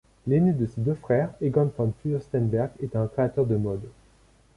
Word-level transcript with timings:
L'aîné 0.25 0.51
de 0.53 0.65
ses 0.65 0.81
deux 0.81 0.95
frères, 0.95 1.29
Egon 1.41 1.71
von 1.77 1.93
Fürstenberg 2.01 2.71
est 2.81 2.95
un 2.95 3.05
créateur 3.05 3.45
de 3.45 3.55
mode. 3.55 3.87